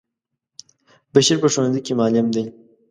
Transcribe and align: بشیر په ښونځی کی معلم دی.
بشیر 1.13 1.37
په 1.43 1.47
ښونځی 1.53 1.81
کی 1.85 1.93
معلم 1.99 2.27
دی. 2.35 2.43